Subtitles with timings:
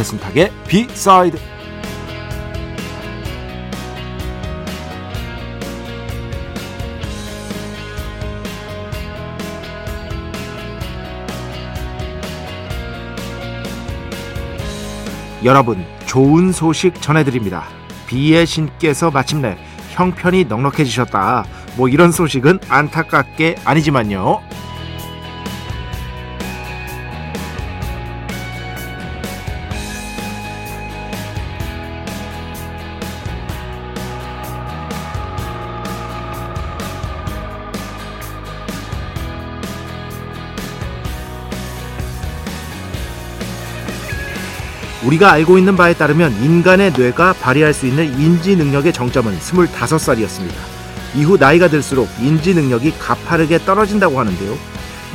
[0.00, 1.36] 배순탁의 비사이드
[15.44, 17.64] 여러분 좋은 소식 전해드립니다.
[18.06, 19.58] 비의 신께서 마침내
[19.90, 21.44] 형편이 넉넉해지셨다.
[21.76, 24.49] 뭐 이런 소식은 안타깝게 아니지만요.
[45.10, 50.54] 우리가 알고 있는 바에 따르면 인간의 뇌가 발휘할 수 있는 인지 능력의 정점은 25살이었습니다.
[51.16, 54.56] 이후 나이가 들수록 인지 능력이 가파르게 떨어진다고 하는데요.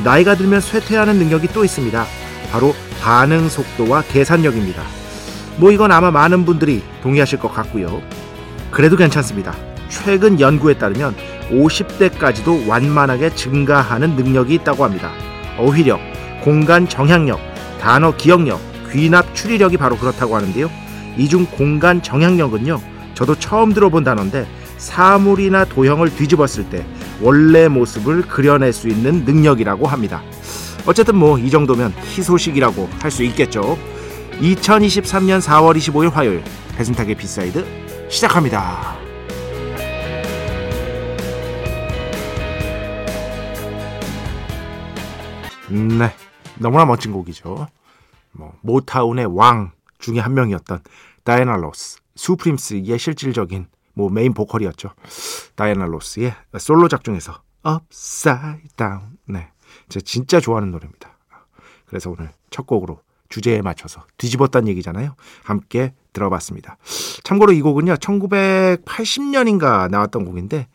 [0.04, 2.04] 나이가 들면 쇠퇴하는 능력이 또 있습니다.
[2.52, 4.82] 바로 반응 속도와 계산력입니다.
[5.56, 8.02] 뭐 이건 아마 많은 분들이 동의하실 것 같고요.
[8.70, 9.54] 그래도 괜찮습니다.
[9.88, 11.14] 최근 연구에 따르면
[11.50, 15.10] 50대까지도 완만하게 증가하는 능력이 있다고 합니다.
[15.56, 16.00] 어휘력,
[16.42, 17.40] 공간 정향력,
[17.80, 18.60] 단어 기억력,
[18.96, 20.70] 귀납 추리력이 바로 그렇다고 하는데요.
[21.18, 22.80] 이중 공간 정향력은요.
[23.14, 24.46] 저도 처음 들어본 단어인데
[24.78, 26.86] 사물이나 도형을 뒤집었을 때
[27.20, 30.22] 원래 모습을 그려낼 수 있는 능력이라고 합니다.
[30.86, 33.78] 어쨌든 뭐 이 정도면 희소식이라고 할 수 있겠죠.
[34.40, 36.42] 2023년 4월 25일 화요일
[36.76, 37.66] 배순탁의 B side
[38.08, 38.96] 시작합니다.
[45.68, 46.10] 네,
[46.58, 47.66] 너무나 멋진 곡이죠.
[48.38, 50.80] 뭐 모타운의 여왕 중에 한 명이었던
[51.24, 54.90] 다이애나 로스, 수프림스의 실질적인 뭐 메인 보컬이었죠.
[55.54, 59.18] 다이애나 로스의 솔로작 중에서 Upside Down.
[59.26, 59.48] 네,
[59.88, 61.16] 제가 진짜 좋아하는 노래입니다.
[61.86, 65.16] 그래서 오늘 첫 곡으로 주제에 맞춰서 뒤집었다는 얘기잖아요.
[65.42, 66.76] 함께 들어봤습니다.
[67.24, 70.68] 참고로 이 곡은요, 1980년인가 나왔던 곡인데,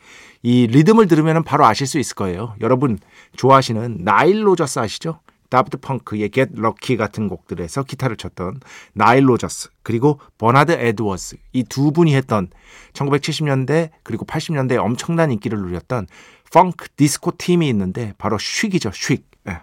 [0.44, 2.56] 이 리듬을 들으면 바로 아실 수 있을 거예요.
[2.62, 3.00] 여러분
[3.38, 5.20] 좋아하시는 나일 로저스 아시죠?
[5.52, 8.62] 다프트 펑크의 Get Lucky 같은 곡들에서 기타를 쳤던
[8.94, 12.48] 나일 로저스 그리고 버나드 에드워즈 이 두 분이 했던
[12.94, 16.08] 1970년대 그리고 80년대에 엄청난 인기를 누렸던
[16.54, 19.24] 펑크 디스코 팀이 있는데 바로 쉬이죠 쉬.
[19.50, 19.62] 예.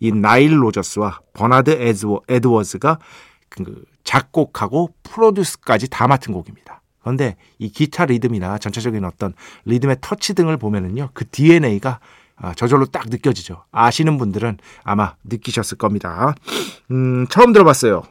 [0.00, 1.70] 이 나일 로저스와 버나드
[2.28, 2.98] 에드워즈가
[3.50, 6.80] 그 작곡하고 프로듀스까지 다 맡은 곡입니다.
[7.00, 9.34] 그런데 이 기타 리듬이나 전체적인 어떤
[9.66, 12.00] 리듬의 터치 등을 보면은요 그 DNA가
[12.36, 13.64] 아, 저절로 딱 느껴지죠.
[13.72, 16.34] 아시는 분들은 아마 느끼셨을 겁니다.
[16.90, 18.02] 음, 처음 들어봤어요.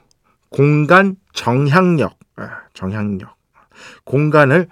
[0.49, 2.17] 공간 정향력.
[2.37, 3.35] 아, 정향력.
[4.03, 4.67] 공간을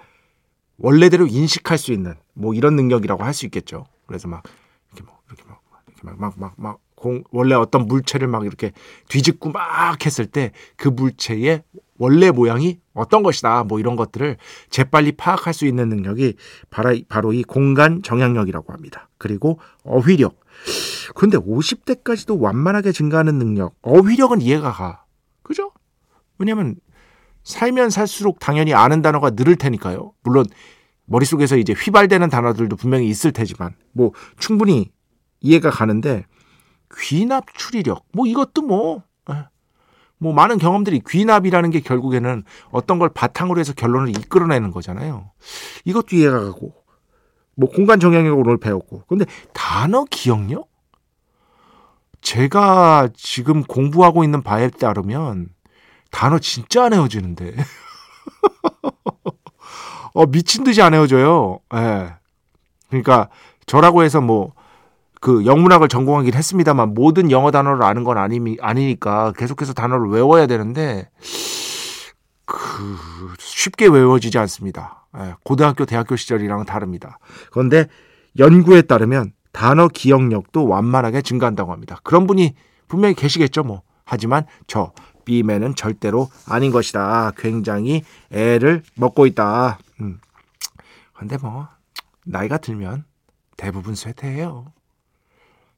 [0.78, 3.86] 원래대로 인식할 수 있는 뭐 이런 능력이라고 할 수 있겠죠.
[4.06, 4.42] 그래서 막
[4.92, 8.72] 이렇게 뭐 이렇게 막 이렇게 막 막 막 공 원래 어떤 물체를 막 이렇게
[9.08, 11.62] 뒤집고 막 했을 때 그 물체의
[11.98, 13.64] 원래 모양이 어떤 것이다.
[13.64, 14.38] 뭐 이런 것들을
[14.70, 16.34] 재빨리 파악할 수 있는 능력이
[17.08, 19.10] 바로 이 공간 정향력이라고 합니다.
[19.18, 20.40] 그리고 어휘력.
[21.14, 23.76] 근데 50대까지도 완만하게 증가하는 능력.
[23.82, 25.04] 어휘력은 이해가 가.
[25.42, 25.70] 그죠?
[26.38, 26.76] 왜냐면
[27.42, 30.14] 살면 살수록 당연히 아는 단어가 늘을 테니까요.
[30.22, 30.46] 물론
[31.04, 34.90] 머릿속에서 이제 휘발되는 단어들도 분명히 있을 테지만 뭐 충분히
[35.40, 36.24] 이해가 가는데
[36.98, 39.02] 귀납 추리력 뭐 이것도 뭐뭐
[40.34, 45.30] 많은 경험들이 귀납이라는 게 결국에는 어떤 걸 바탕으로 해서 결론을 이끌어내는 거잖아요.
[45.84, 46.74] 이것도 이해가 가고
[47.56, 50.68] 뭐 공간 정형력을 오늘 배웠고 근데 단어 기억력?
[52.20, 55.50] 제가 지금 공부하고 있는 바에 따르면
[56.10, 57.54] 단어 진짜 안 헤어지는데
[60.14, 61.58] 어 미친 듯이 안 헤어져요.
[61.74, 61.78] 예.
[61.78, 62.14] 네.
[62.88, 63.28] 그러니까
[63.66, 64.54] 저라고 해서 뭐
[65.24, 71.08] 그 영문학을 전공하긴 했습니다만 모든 영어 단어를 아는 건 아니, 아니니까 계속해서 단어를 외워야 되는데
[72.44, 72.58] 그
[73.38, 75.06] 쉽게 외워지지 않습니다.
[75.16, 77.18] 예, 고등학교, 대학교 시절이랑은 다릅니다.
[77.50, 77.86] 그런데
[78.38, 81.98] 연구에 따르면 단어 기억력도 완만하게 증가한다고 합니다.
[82.02, 82.54] 그런 분이
[82.86, 83.80] 분명히 계시겠죠, 뭐.
[84.04, 84.92] 하지만 저
[85.24, 87.32] B맨은 절대로 아닌 것이다.
[87.38, 89.78] 굉장히 애를 먹고 있다.
[90.02, 90.20] 음.
[91.14, 91.68] 근데 뭐
[92.26, 93.06] 나이가 들면
[93.56, 94.73] 대부분 쇠퇴해요.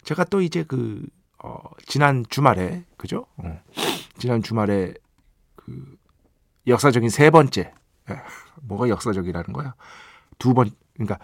[0.06, 1.04] 제가 또 이제 그
[1.42, 3.26] 어, 지난 주말에 그죠?
[3.36, 3.60] 어.
[4.18, 4.94] 지난 주말에
[5.56, 5.98] 그
[6.66, 7.72] 역사적인 세 번째
[8.08, 8.14] 에,
[8.62, 9.74] 뭐가 역사적이라는 거야?
[10.38, 11.18] 두 번 그러니까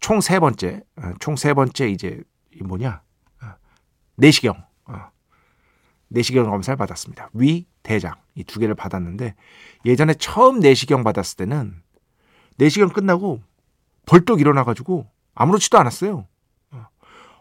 [0.00, 2.22] 총 세 번째 어, 총세 번째 이제
[2.64, 3.02] 뭐냐
[3.42, 3.46] 어,
[4.16, 4.54] 내시경
[4.86, 5.10] 어,
[6.08, 7.30] 내시경 검사를 받았습니다.
[7.34, 9.34] 위 대장 이 두 개를 받았는데
[9.84, 11.82] 예전에 처음 내시경 받았을 때는
[12.56, 13.42] 내시경 끝나고
[14.06, 16.26] 벌떡 일어나가지고 아무렇지도 않았어요.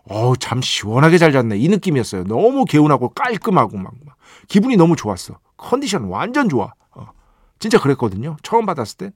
[0.10, 1.58] 어우, 잠 시원하게 잘 잤네.
[1.58, 2.24] 이 느낌이었어요.
[2.26, 4.16] 너무 개운하고 깔끔하고 막, 막.
[4.48, 5.40] 기분이 너무 좋았어.
[5.58, 6.74] 컨디션 완전 좋아.
[6.92, 7.08] 어.
[7.60, 8.38] 진짜 그랬거든요.
[8.44, 9.12] 처음 받았을 땐.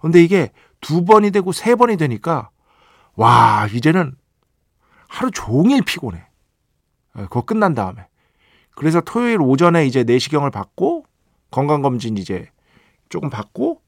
[0.00, 2.50] 근데 이게 두 번이 되고 세 번이 되니까
[3.14, 4.14] 와, 이제는
[5.08, 6.24] 하루 종일 피곤해.
[7.14, 8.06] 어, 그거 끝난 다음에.
[8.76, 11.04] 그래서 토요일 오전에 이제 내시경을 받고
[11.50, 12.48] 건강검진 이제
[13.08, 13.80] 조금 받고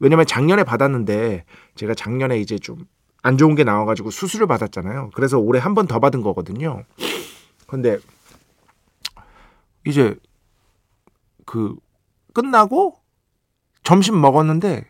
[0.00, 1.44] 왜냐면 작년에 받았는데
[1.76, 2.84] 제가 작년에 이제 좀
[3.22, 5.10] 안 좋은 게 나와가지고 수술을 받았잖아요.
[5.14, 6.84] 그래서 올해 한 번 더 받은 거거든요.
[7.66, 7.98] 근데
[9.86, 10.16] 이제
[11.44, 11.74] 그
[12.34, 12.98] 끝나고
[13.82, 14.86] 점심 먹었는데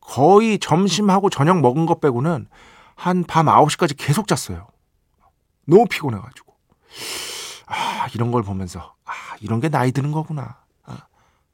[0.00, 2.46] 거의 점심하고 저녁 먹은 것 빼고는
[2.94, 4.68] 한 밤 9시까지 계속 잤어요.
[5.66, 6.54] 너무 피곤해가지고.
[7.66, 10.58] 아, 이런 걸 보면서, 아, 이런 게 나이 드는 거구나.
[10.84, 11.06] 아,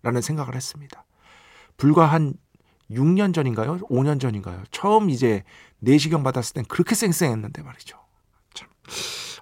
[0.03, 1.05] 라는 생각을 했습니다.
[1.77, 2.35] 불과 한
[2.91, 3.79] 6년 전인가요?
[3.79, 4.63] 5년 전인가요?
[4.71, 5.43] 처음 이제
[5.81, 7.99] 내시경 받았을 땐 그렇게 쌩쌩했는데 말이죠.
[8.55, 8.69] 참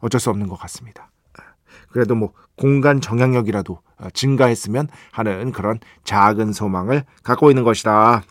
[0.01, 1.11] 어쩔 수 없는 것 같습니다.
[1.91, 3.81] 그래도 뭐 공간 정향력이라도
[4.15, 8.23] 증가했으면 하는 그런 작은 소망을 갖고 있는 것이다.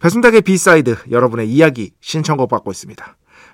[0.00, 3.16] 배순탁의 B side 여러분의 이야기 신청곡 받고 있습니다.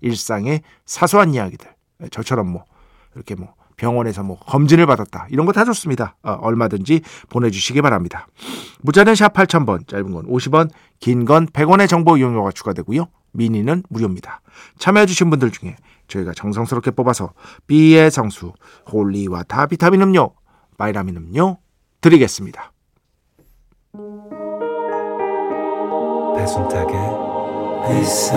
[0.00, 1.68] 일상의 사소한 이야기들
[2.10, 2.64] 저처럼 뭐
[3.14, 6.16] 이렇게 뭐 병원에서 뭐 검진을 받았다 이런 거 다 좋습니다.
[6.22, 8.26] 어, 얼마든지 보내주시기 바랍니다.
[8.82, 10.70] 문자는 샵 8000번 짧은 건 50원
[11.00, 13.06] 긴 건 100원의 정보 이용료가 추가되고요.
[13.32, 14.40] 미니는 무료입니다.
[14.78, 15.76] 참여해주신 분들 중에
[16.08, 17.32] 저희가 정성스럽게 뽑아서
[17.66, 18.52] 비의 성수
[18.90, 20.32] holy water 비타민 음료
[20.78, 21.58] 바이라민 음료
[22.00, 22.72] 드리겠습니다.
[26.36, 26.96] 배순탁의
[27.88, 28.36] 회사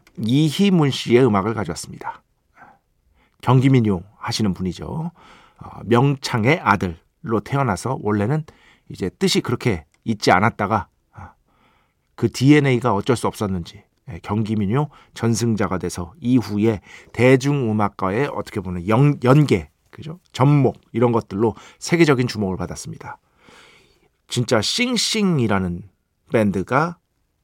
[0.17, 2.23] 이희문 씨의 음악을 가져왔습니다.
[3.41, 5.11] 경기민요 하시는 분이죠.
[5.57, 8.45] 어, 명창의 아들로 태어나서 원래는
[8.89, 11.29] 이제 뜻이 그렇게 있지 않았다가 어,
[12.15, 16.81] 그 DNA가 어쩔 수 없었는지 예, 경기민요 전승자가 돼서 이후에
[17.13, 20.19] 대중음악가의 어떻게 보면 연, 연계, 그죠?
[20.31, 23.17] 접목 이런 것들로 세계적인 주목을 받았습니다.
[24.27, 25.89] 진짜 싱싱이라는
[26.31, 26.97] 밴드가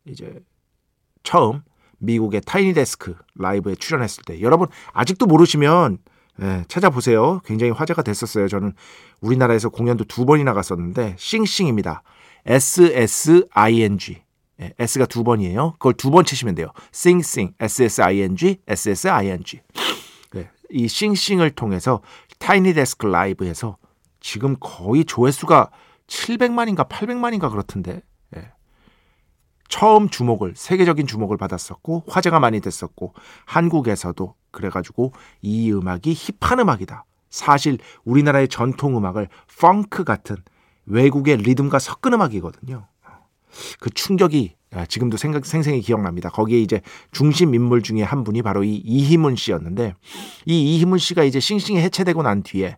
[0.06, 0.40] 이제
[1.24, 1.62] 처음
[2.00, 5.98] 미국의 타이니 데스크 라이브에 출연했을 때 여러분 아직도 모르시면
[6.42, 7.42] 예, 찾아보세요.
[7.46, 8.48] 굉장히 화제가 됐었어요.
[8.48, 8.74] 저는
[9.22, 12.04] 우리나라에서 공연도 두 번이나 갔었는데 싱싱입니다.
[12.46, 14.22] S-S-I-N-G
[14.62, 15.74] 예, S가 두 번이에요.
[15.74, 16.68] 그걸 두 번 치시면 돼요.
[16.92, 19.62] 싱싱 S-S-I-N-G S-S-I-N-G
[20.36, 22.02] 예, 이 싱싱을 통해서
[22.40, 23.78] 타이니 데스크 라이브에서
[24.20, 25.72] 지금 거의 조회수가
[26.08, 28.02] 700만인가 800만인가 그렇던데
[29.68, 33.14] 처음 주목을 세계적인 주목을 받았었고 화제가 많이 됐었고
[33.46, 37.06] 한국에서도 그래가지고 이 음악이 힙한 음악이다.
[37.30, 39.28] 사실 우리나라의 전통 음악을
[39.60, 40.38] 펑크 같은
[40.86, 42.88] 외국의 리듬과 섞은 음악이거든요.
[43.80, 46.30] 그 충격이 아, 지금도 생각, 생생히 기억납니다.
[46.30, 46.82] 거기에 이제
[47.12, 49.96] 중심 인물 중에 한 분이 바로 이 이희문 씨였는데
[50.46, 52.76] 이 이희문 씨가 이제 싱싱이 해체되고 난 뒤에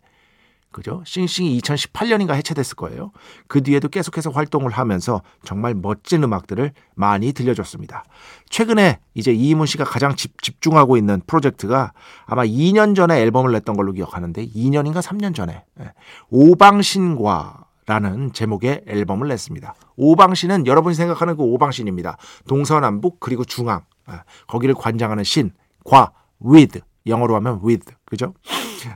[0.72, 1.02] 그죠?
[1.06, 3.12] 싱싱이 2018년인가 해체됐을 거예요.
[3.48, 8.04] 그 뒤에도 계속해서 활동을 하면서 정말 멋진 음악들을 많이 들려줬습니다.
[8.50, 11.94] 최근에 이제 이희문 씨가 가장 집, 중하고 있는 프로젝트가
[12.26, 15.94] 아마 2년 전에 앨범을 냈던 걸로 기억하는데 2년인가 3년 전에 예.
[16.30, 19.74] 오방신과 라는 제목의 앨범을 냈습니다.
[19.96, 22.18] 오방신은 여러분이 생각하는 그 오방신입니다.
[22.48, 24.22] 동서남북 그리고 중앙 예.
[24.48, 25.52] 거기를 관장하는 신,
[25.84, 26.12] 과,
[26.46, 28.34] with 영어로 하면 with 그죠?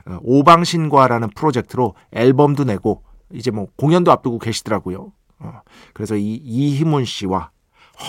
[0.06, 5.12] 어, 오방신과라는 프로젝트로 앨범도 내고 이제 뭐 공연도 앞두고 계시더라고요.
[5.40, 5.60] 어,
[5.92, 7.50] 그래서 이 이희문 씨와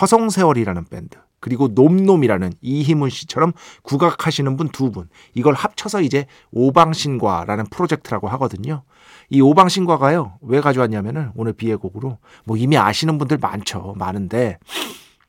[0.01, 8.27] 허성세월이라는 밴드 그리고 놈놈이라는 이희문 씨처럼 국악하시는 분 두 분 이걸 합쳐서 이제 오방신과라는 프로젝트라고
[8.29, 8.83] 하거든요.
[9.29, 14.57] 이 오방신과가요 왜 가져왔냐면은 오늘 비애곡으로 뭐 이미 아시는 분들 많죠 많은데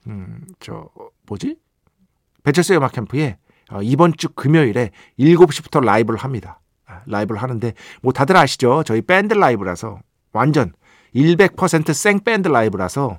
[0.07, 0.89] 음 저
[1.27, 1.57] 뭐지
[2.45, 3.46] 배철수 음악 캠프에 어,
[3.83, 6.61] 이번 주 금요일에 7시부터 라이브를 합니다.
[6.87, 8.83] 아, 라이브를 하는데 뭐 다들 아시죠?
[8.85, 10.01] 저희 밴드 라이브라서
[10.33, 10.73] 완전
[11.15, 13.19] 100% 생 밴드 라이브라서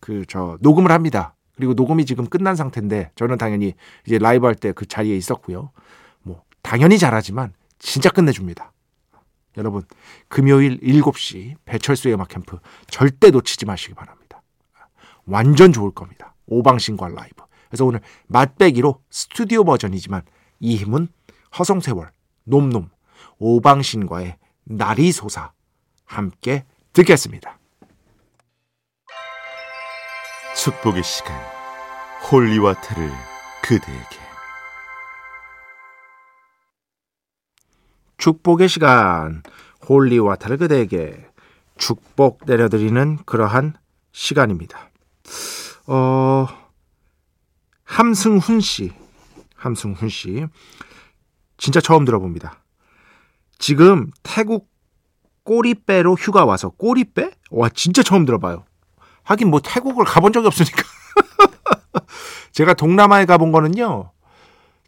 [0.00, 1.34] 그 저 녹음을 합니다.
[1.56, 3.74] 그리고 녹음이 지금 끝난 상태인데 저는 당연히
[4.06, 5.70] 이제 라이브 할 때 그 자리에 있었고요.
[6.22, 8.72] 뭐 당연히 잘하지만 진짜 끝내줍니다.
[9.56, 9.82] 여러분
[10.28, 12.58] 금요일 7시 배철수의 음악 캠프
[12.88, 14.42] 절대 놓치지 마시기 바랍니다.
[15.26, 16.34] 완전 좋을 겁니다.
[16.46, 17.44] 오방신과 라이브.
[17.74, 20.22] 그래서 오늘 맛배기로 스튜디오 버전이지만
[20.60, 21.08] 이희문
[21.58, 22.12] 허송세월,
[22.44, 22.88] 놈놈,
[23.38, 25.50] 오방신과의 나리소사
[26.04, 27.58] 함께 듣겠습니다.
[30.56, 31.36] 축복의 시간
[32.30, 33.10] holy water를
[33.60, 34.18] 그대에게
[38.18, 39.42] 축복의 시간
[39.88, 41.26] holy water를 그대에게
[41.76, 43.74] 축복 내려드리는 그러한
[44.12, 44.90] 시간입니다.
[45.88, 46.63] 어
[47.94, 48.90] 함승훈 씨.
[49.54, 50.46] 함승훈 씨.
[51.58, 52.58] 진짜 처음 들어봅니다.
[53.58, 54.68] 지금 태국
[55.44, 57.30] 꼬리빼로 휴가 와서 꼬리빼?
[57.50, 58.64] 와 진짜 처음 들어봐요.
[59.22, 60.82] 하긴 뭐 태국을 가본 적이 없으니까.
[62.50, 64.10] 제가 동남아에 가본 거는요.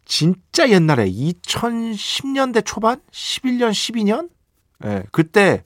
[0.03, 2.99] 진짜 옛날에 2010년대 초반?
[3.11, 4.29] 11년, 12년?
[4.83, 5.63] 예, 그때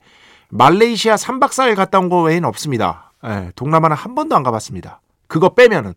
[0.50, 3.14] 말레이시아 3박 4일 갔다 온 거 외에는 없습니다.
[3.26, 5.02] 예, 동남아는 한 번도 안 가봤습니다.
[5.28, 5.94] 그거 빼면은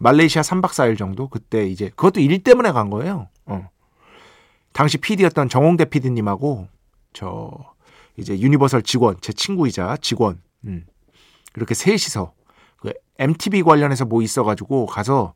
[0.00, 3.28] 말레이시아 3박 4일 정도 그때 이제 그것도 일 때문에 간 거예요.
[3.44, 3.68] 어.
[4.72, 6.68] 당시 PD였던 정홍대 PD님하고
[7.12, 7.50] 저
[8.16, 10.86] 이제 유니버설 직원 제 친구이자 직원 음.
[11.54, 12.32] 이렇게 셋이서
[12.78, 15.34] 그 MTV 관련해서 뭐 있어가지고 가서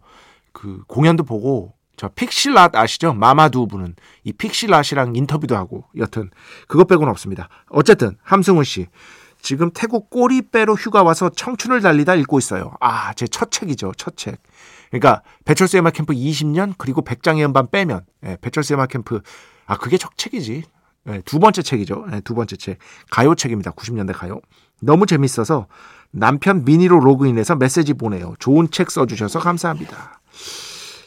[0.52, 3.12] 그 공연도 보고 저 Pixie Lott 아시죠?
[3.12, 3.94] Mama Do 부른
[4.24, 6.30] 이 픽실랏이랑 인터뷰도 하고 여튼
[6.68, 7.48] 그것 빼고는 없습니다.
[7.68, 8.86] 어쨌든 함승훈 씨
[9.44, 12.72] 지금 태국 꼬리빼로 휴가 와서 청춘을 달리다 읽고 있어요.
[12.80, 13.92] 아, 제 첫 책이죠.
[13.98, 14.42] 첫 책.
[14.90, 19.20] 그러니까 배철수 음악 캠프 20년 그리고 백장의 음반 빼면 예, 배철수 음악 캠프
[19.66, 20.62] 아 그게 첫 책이지.
[21.08, 22.06] 예, 두 번째 책이죠.
[22.12, 22.78] 예, 두 번째 책.
[23.10, 23.72] 가요 책입니다.
[23.72, 24.40] 90년대 가요.
[24.80, 25.66] 너무 재밌어서
[26.10, 28.34] 남편 미니로 로그인해서 메시지 보내요.
[28.38, 30.20] 좋은 책 써주셔서 감사합니다.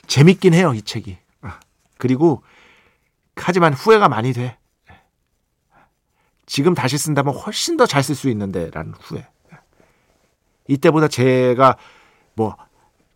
[0.06, 1.18] 재밌긴 해요, 이 책이.
[1.42, 1.60] 아,
[1.98, 2.44] 그리고
[3.36, 4.58] 하지만 후회가 많이 돼.
[6.48, 9.28] 지금 다시 쓴다면 훨씬 더 잘 쓸 수 있는데라는 후회.
[10.68, 11.78] 이때보다 제가
[12.34, 12.56] 뭐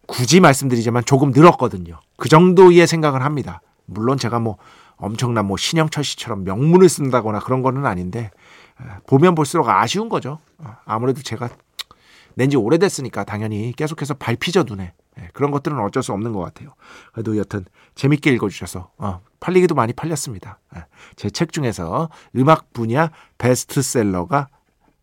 [0.07, 1.99] 굳이 말씀드리자면 조금 늘었거든요.
[2.17, 3.61] 그 정도의 생각을 합니다.
[3.85, 4.57] 물론 제가 뭐
[4.97, 8.29] 엄청난 뭐 신영철 씨처럼 명문을 쓴다거나 그런 거는 아닌데
[9.07, 10.39] 보면 볼수록 아쉬운 거죠.
[10.85, 11.49] 아무래도 제가
[12.35, 14.93] 낸지 오래됐으니까 당연히 계속해서 밟히죠 눈에.
[15.33, 16.73] 그런 것들은 어쩔 수 없는 것 같아요.
[17.11, 20.59] 그래도 여튼 재밌게 읽어주셔서 어, 팔리기도 많이 팔렸습니다.
[20.75, 20.85] 예.
[21.15, 24.47] 제책 중에서 음악 분야 베스트셀러가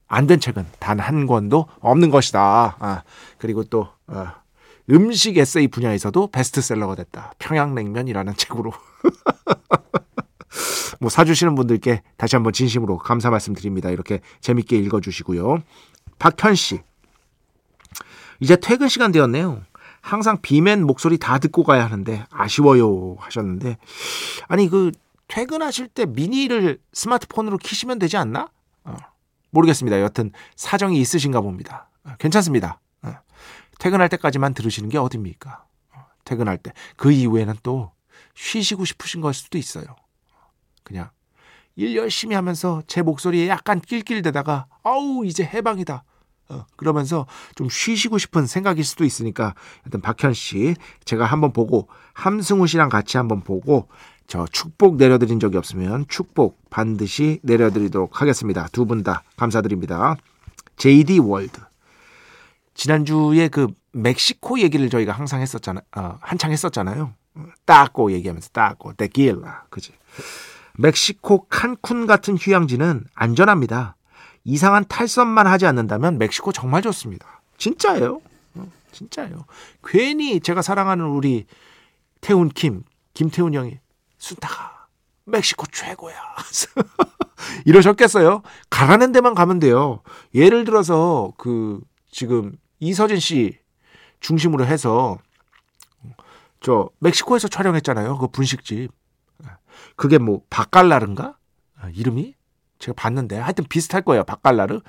[0.09, 2.77] 안 된 책은 단 한 권도 없는 것이다.
[2.79, 3.03] 아,
[3.37, 4.27] 그리고 또 어,
[4.91, 7.33] 음식 에세이 분야에서도 베스트셀러가 됐다.
[7.39, 8.73] 평양냉면이라는 책으로.
[11.01, 13.91] 뭐 사주시는 분들께 다시 한번 진심으로 감사 말씀드립니다.
[13.91, 15.63] 이렇게 재밌게 읽어주시고요.
[16.19, 16.81] 박현 씨.
[18.41, 19.63] 이제 퇴근 시간 되었네요.
[20.01, 23.77] 항상 비맨 목소리 다 듣고 가야 하는데 아쉬워요 하셨는데
[24.47, 24.93] 아니 그
[25.27, 28.49] 퇴근하실 때 미니를 스마트폰으로 키시면 되지 않나?
[28.85, 28.97] 어,
[29.51, 30.01] 모르겠습니다.
[30.01, 31.91] 여튼 사정이 있으신가 봅니다.
[32.05, 32.81] 어, 괜찮습니다.
[33.03, 33.15] 어,
[33.79, 35.65] 퇴근할 때까지만 들으시는 게 어딥니까?
[35.95, 36.73] 어, 퇴근할 때.
[36.97, 37.93] 그 이후에는 또
[38.35, 39.85] 쉬시고 싶으신 걸 수도 있어요.
[40.83, 41.11] 그냥
[41.77, 46.05] 일 열심히 하면서 제 목소리에 약간 낄낄대다가 아우 이제 해방이다.
[46.51, 50.75] 어, 그러면서 좀 쉬시고 싶은 생각일 수도 있으니까 일단 박현 씨
[51.05, 53.89] 제가 한번 보고 함승우 씨랑 같이 한번 보고
[54.27, 58.69] 저 축복 내려드린 적이 없으면 축복 반드시 내려드리도록 하겠습니다.
[58.73, 60.17] 두 분 다 감사드립니다.
[60.77, 61.61] JD 월드
[62.75, 67.13] 지난주에 그 멕시코 얘기를 저희가 항상 했었잖아 어, 한창 했었잖아요.
[67.65, 69.93] 따꼬 얘기하면서 따꼬 데킬라 그지.
[70.75, 73.97] 멕시코 칸쿤 같은 휴양지는 안전합니다.
[74.45, 77.43] 이상한 탈선만 하지 않는다면 멕시코 정말 좋습니다.
[77.59, 78.21] 진짜예요.
[78.55, 79.45] 어, 진짜예요.
[79.85, 81.47] 괜히 제가 사랑하는 우리
[82.21, 82.83] 태훈 김,
[83.15, 83.79] 김태훈 형이
[84.19, 84.87] 순타가
[85.25, 86.15] 멕시코 최고야.
[87.67, 88.43] 이러셨겠어요?
[88.71, 90.03] 가라는 데만 가면 돼요.
[90.35, 91.81] 예를 들어서 그
[92.11, 93.59] 지금 이서진 씨
[94.21, 95.19] 중심으로 해서
[96.61, 98.19] 저 멕시코에서 촬영했잖아요.
[98.19, 98.91] 그 분식집.
[99.97, 101.37] 그게 뭐 바깔라른가?
[101.81, 102.35] 아, 이름이?
[102.79, 104.25] 제가 봤는데 하여튼 비슷할 거예요.
[104.25, 104.81] 바깔라르.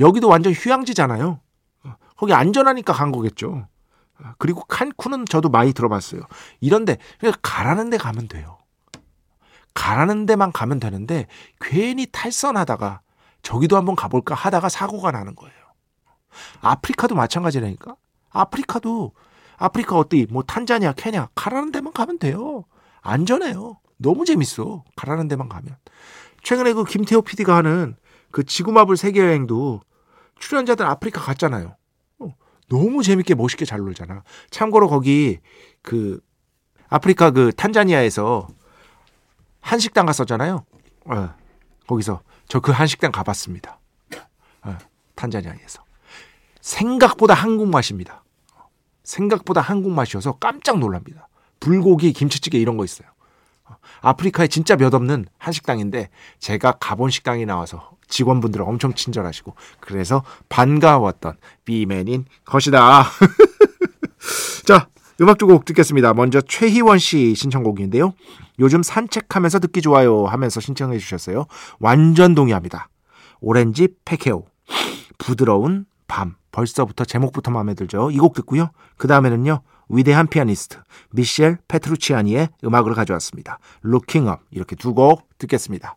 [0.00, 1.40] 여기도 완전 휴양지잖아요.
[2.16, 3.66] 거기 안전하니까 간 거겠죠.
[4.38, 6.22] 그리고 칸쿤은 저도 많이 들어봤어요.
[6.60, 8.58] 이런데 그냥 가라는 데 가면 돼요.
[9.74, 11.26] 가라는 데만 가면 되는데
[11.60, 13.00] 괜히 탈선하다가
[13.42, 15.54] 저기도 한번 가볼까 하다가 사고가 나는 거예요.
[16.60, 17.96] 아프리카도 마찬가지라니까.
[18.30, 19.12] 아프리카도
[19.56, 22.64] 아프리카 어디 뭐 탄자니아, 케냐 가라는 데만 가면 돼요.
[23.00, 23.78] 안전해요.
[23.96, 24.84] 너무 재밌어.
[24.96, 25.76] 가라는 데만 가면.
[26.42, 27.96] 최근에 그 김태호 PD가 하는
[28.30, 29.80] 그 지구마블 세계 여행도
[30.38, 31.76] 출연자들 아프리카 갔잖아요.
[32.18, 32.34] 어,
[32.68, 34.22] 너무 재밌게 멋있게 잘 놀잖아.
[34.50, 35.38] 참고로 거기
[35.82, 36.20] 그
[36.88, 38.48] 아프리카 그 탄자니아에서
[39.60, 40.64] 한식당 갔었잖아요.
[41.06, 41.34] 어,
[41.86, 43.78] 거기서 저 그 한식당 가봤습니다.
[44.62, 44.78] 어,
[45.14, 45.84] 탄자니아에서
[46.60, 48.24] 생각보다 한국 맛입니다.
[49.04, 51.28] 생각보다 한국 맛이어서 깜짝 놀랍니다.
[51.60, 53.08] 불고기, 김치찌개 이런 거 있어요.
[54.00, 62.26] 아프리카에 진짜 몇 없는 한식당인데 제가 가본 식당이 나와서 직원분들 엄청 친절하시고 그래서 반가웠던 비맨인
[62.44, 63.04] 것이다.
[64.66, 64.88] 자,
[65.20, 66.14] 음악 두 곡 듣겠습니다.
[66.14, 68.12] 먼저 최희원 씨 신청곡인데요.
[68.58, 71.46] 요즘 산책하면서 듣기 좋아요 하면서 신청해 주셨어요.
[71.80, 72.88] 완전 동의합니다.
[73.40, 74.46] 오렌지 페케오
[75.18, 78.10] 부드러운 밤 벌써부터 제목부터 마음에 들죠.
[78.10, 78.70] 이 곡 듣고요.
[78.96, 79.62] 그 다음에는요.
[79.92, 80.78] 위대한 피아니스트
[81.10, 83.58] 미셸 페트루치아니의 음악을 가져왔습니다.
[83.84, 85.96] Looking Up 이렇게 두 곡 듣겠습니다.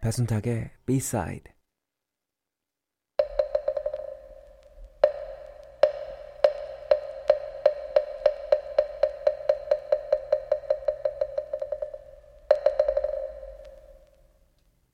[0.00, 1.52] 배순탁의 B-side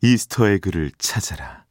[0.03, 1.66] 이스터 에그를 찾아라.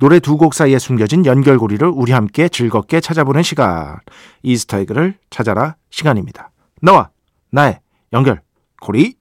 [0.00, 3.98] 노래 두 곡 사이에 숨겨진 연결고리를 우리 함께 즐겁게 찾아보는 시간.
[4.42, 6.50] 이스터 에그를 찾아라 시간입니다.
[6.82, 7.10] 너와
[7.50, 7.80] 나의
[8.12, 9.14] 연결고리.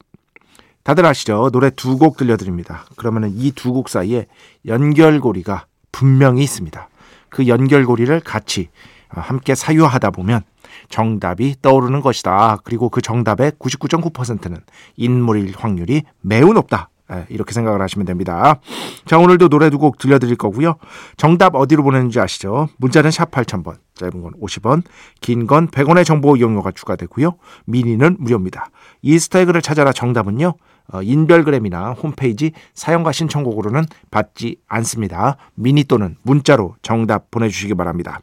[0.83, 1.49] 다들 아시죠?
[1.51, 2.85] 노래 두 곡 들려드립니다.
[2.97, 4.25] 그러면 이 두 곡 사이에
[4.65, 6.89] 연결고리가 분명히 있습니다.
[7.29, 8.69] 그 연결고리를 같이
[9.09, 10.41] 함께 사유하다 보면
[10.89, 12.57] 정답이 떠오르는 것이다.
[12.63, 14.57] 그리고 그 정답의 99.9%는
[14.97, 16.89] 인물일 확률이 매우 높다.
[17.11, 18.59] 예, 이렇게 생각을 하시면 됩니다.
[19.05, 20.75] 자, 오늘도 노래 두 곡 들려드릴 거고요.
[21.17, 22.69] 정답 어디로 보내는지 아시죠?
[22.77, 24.83] 문자는 샵 8000번, 짧은 건 50원,
[25.19, 27.35] 긴 건 100원의 정보 이용료가 추가되고요.
[27.65, 28.69] 미니는 무료입니다.
[29.01, 30.53] 이스타에그를 찾아라 정답은요.
[30.93, 35.37] 어, 인별그램이나 홈페이지 사용과 신청곡으로는 받지 않습니다.
[35.55, 38.19] 미니 또는 문자로 정답 보내주시기 바랍니다.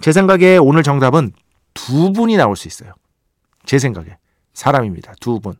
[0.00, 1.32] 제 생각에 오늘 정답은
[1.74, 2.92] 두 분이 나올 수 있어요.
[3.64, 4.16] 제 생각에.
[4.54, 5.12] 사람입니다.
[5.20, 5.54] 두 분.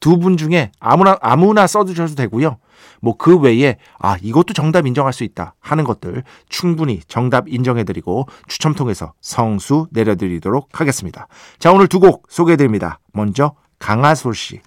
[0.00, 2.58] 두 분 중에 아무나 아무나 써주셔도 되고요.
[3.00, 8.74] 뭐 그 외에 아 이것도 정답 인정할 수 있다 하는 것들 충분히 정답 인정해드리고 추첨
[8.74, 11.28] 통해서 성수 내려드리도록 하겠습니다.
[11.58, 13.00] 자 오늘 두 곡 소개해드립니다.
[13.12, 14.60] 먼저 강하솔 씨.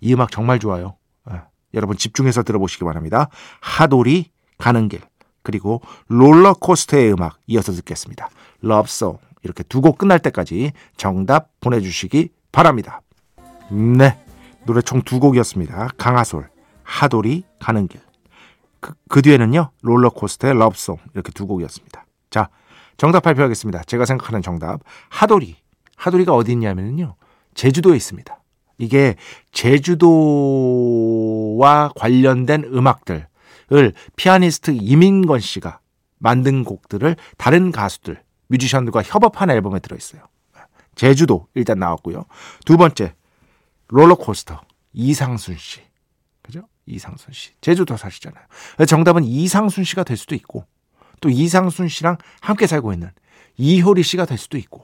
[0.00, 0.96] 이 음악 정말 좋아요.
[1.24, 3.28] 아, 여러분 집중해서 들어보시기 바랍니다.
[3.60, 5.00] 하돌이 가는 길
[5.42, 8.28] 그리고 롤러코스터의 음악 이어서 듣겠습니다.
[8.60, 13.00] 러브송 이렇게 두 곡 끝날 때까지 정답 보내주시기 바랍니다.
[13.70, 14.18] 네.
[14.68, 15.88] 노래 총 두 곡이었습니다.
[15.96, 16.50] 강하솔,
[16.82, 18.02] 하돌이 가는 길.
[18.80, 20.98] 그, 그 뒤에는요, 롤러코스터의 러브송.
[21.14, 22.04] 이렇게 두 곡이었습니다.
[22.28, 22.50] 자,
[22.98, 23.84] 정답 발표하겠습니다.
[23.84, 24.80] 제가 생각하는 정답.
[25.08, 25.56] 하돌이.
[25.96, 27.16] 하돌이가 어디 있냐면요,
[27.54, 28.38] 제주도에 있습니다.
[28.76, 29.16] 이게
[29.52, 30.02] 제주도와
[31.96, 35.80] 관련된 음악들을 피아니스트 이민건 씨가
[36.18, 40.20] 만든 곡들을 다른 가수들, 뮤지션들과 협업한 앨범에 들어있어요.
[40.94, 42.26] 제주도 일단 나왔고요.
[42.66, 43.14] 두 번째,
[43.88, 44.60] 롤러코스터
[44.92, 45.80] 이상순 씨.
[46.42, 46.62] 그죠?
[46.86, 47.52] 이상순 씨.
[47.60, 48.44] 제주도 사시잖아요.
[48.86, 50.64] 정답은 이상순 씨가 될 수도 있고
[51.20, 53.10] 또 이상순 씨랑 함께 살고 있는
[53.56, 54.82] 이효리 씨가 될 수도 있고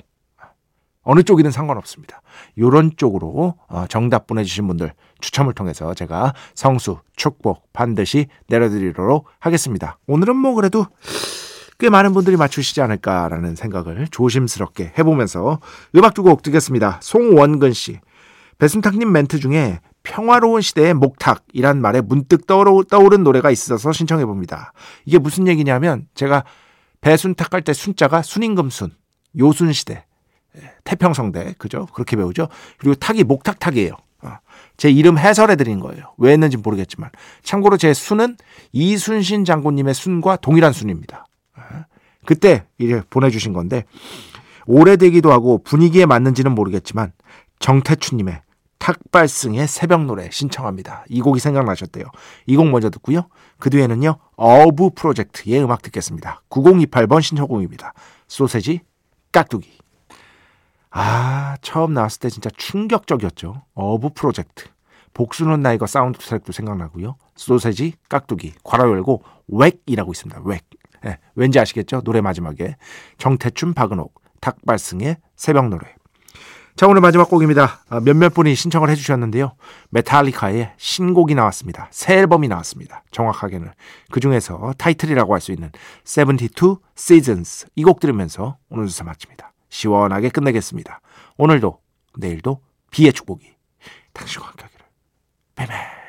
[1.06, 2.22] 어느 쪽이든 상관없습니다.
[2.58, 9.98] 요런 쪽으로 어, 정답 보내주신 분들 추첨을 통해서 제가 성수, 축복 반드시 내려드리도록 하겠습니다.
[10.06, 10.86] 오늘은 뭐 그래도
[11.78, 15.60] 꽤 많은 분들이 맞추시지 않을까라는 생각을 조심스럽게 해보면서
[15.94, 17.00] 음악 두 곡 듣겠습니다.
[17.02, 18.00] 송원근 씨,
[18.64, 24.72] 배순탁님 멘트 중에 평화로운 시대의 목탁이란 말에 문득 떠오른 노래가 있어서 신청해 봅니다.
[25.04, 26.44] 이게 무슨 얘기냐면 제가
[27.02, 28.90] 배순탁 할 때 순자가 순임금순,
[29.38, 30.06] 요순시대,
[30.84, 31.86] 태평성대 그죠?
[31.92, 32.48] 그렇게 배우죠.
[32.78, 33.92] 그리고 탁이 목탁탁이에요.
[34.22, 34.38] 어,
[34.78, 36.14] 제 이름 해설해 드린 거예요.
[36.16, 37.10] 왜 했는지 모르겠지만
[37.42, 38.38] 참고로 제 순은
[38.72, 41.26] 이순신 장군님의 순과 동일한 순입니다.
[41.58, 41.62] 어,
[42.24, 43.84] 그때 이제 보내주신 건데
[44.64, 47.12] 오래되기도 하고 분위기에 맞는지는 모르겠지만
[47.58, 48.40] 정태춘님의
[48.84, 51.06] 탁발승의 새벽 노래 신청합니다.
[51.08, 52.04] 이 곡이 생각나셨대요.
[52.46, 53.28] 이 곡 먼저 듣고요.
[53.58, 54.16] 그 뒤에는요.
[54.36, 56.42] 어부 프로젝트의 음악 듣겠습니다.
[56.50, 57.94] 9028번 신청곡입니다.
[58.28, 58.80] 소세지
[59.32, 59.78] 깍두기.
[60.90, 63.62] 아, 처음 나왔을 때 진짜 충격적이었죠.
[63.72, 64.66] 어어부 프로젝트.
[65.14, 67.16] 복수는 나의 것 사운드 트랙도 생각나고요.
[67.36, 68.52] 소세지 깍두기.
[68.64, 70.42] 괄호 열고 웩이라고 있습니다.
[70.44, 70.60] 웩.
[71.04, 72.02] 네, 왠지 아시겠죠?
[72.02, 72.76] 노래 마지막에
[73.16, 75.94] 정태춘 박은옥 탁발승의 새벽 노래.
[76.76, 77.84] 자, 오늘 마지막 곡입니다.
[77.88, 79.52] 아, 몇몇 분이 신청을 해주셨는데요.
[79.90, 81.86] 메탈리카의 신곡이 나왔습니다.
[81.92, 83.04] 새 앨범이 나왔습니다.
[83.12, 83.70] 정확하게는.
[84.10, 85.70] 그 중에서 타이틀이라고 할 수 있는
[86.04, 87.66] 72 Seasons.
[87.76, 89.52] 이 곡 들으면서 오늘 주사 마칩니다.
[89.68, 91.00] 시원하게 끝내겠습니다.
[91.36, 91.78] 오늘도,
[92.18, 92.60] 내일도
[92.90, 93.54] 비의 축복이
[94.12, 94.86] 당신과 함께 하기를.
[95.54, 96.03] 베베.